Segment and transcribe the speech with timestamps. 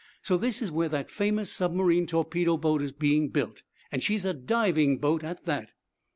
[0.23, 3.61] So this is where that famous submarine torpedo boat is being built?
[3.91, 5.73] And she's a diving boat, at that?"